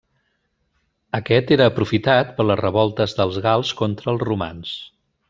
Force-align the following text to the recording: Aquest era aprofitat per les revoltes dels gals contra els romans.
Aquest 1.17 1.53
era 1.57 1.67
aprofitat 1.73 2.31
per 2.39 2.47
les 2.53 2.61
revoltes 2.65 3.13
dels 3.21 3.41
gals 3.47 3.75
contra 3.83 4.15
els 4.15 4.25
romans. 4.31 4.73